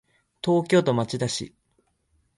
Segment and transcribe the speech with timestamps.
[0.43, 1.53] 東京都町田市